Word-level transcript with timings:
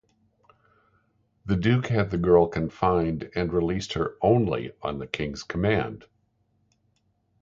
The 1.45 1.55
duke 1.55 1.85
had 1.85 2.09
the 2.09 2.17
girl 2.17 2.47
confined, 2.47 3.29
and 3.35 3.53
released 3.53 3.93
her 3.93 4.15
only 4.19 4.71
on 4.81 4.97
the 4.97 5.05
king's 5.05 5.43
command. 5.43 6.05